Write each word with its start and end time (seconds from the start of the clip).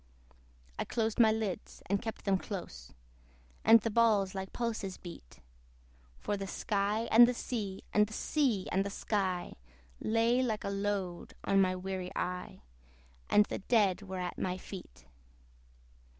I 0.79 0.83
closed 0.83 1.19
my 1.19 1.31
lids, 1.31 1.83
and 1.85 2.01
kept 2.01 2.25
them 2.25 2.39
close, 2.39 2.91
And 3.63 3.81
the 3.81 3.91
balls 3.91 4.33
like 4.33 4.51
pulses 4.51 4.97
beat; 4.97 5.41
For 6.17 6.35
the 6.35 6.47
sky 6.47 7.07
and 7.11 7.27
the 7.27 7.35
sea, 7.35 7.83
and 7.93 8.07
the 8.07 8.13
sea 8.13 8.67
and 8.71 8.83
the 8.83 8.89
sky 8.89 9.57
Lay 9.99 10.41
like 10.41 10.63
a 10.63 10.69
load 10.69 11.35
on 11.43 11.61
my 11.61 11.75
weary 11.75 12.11
eye, 12.15 12.63
And 13.29 13.45
the 13.45 13.59
dead 13.59 14.01
were 14.01 14.17
at 14.17 14.39
my 14.39 14.57
feet. 14.57 15.05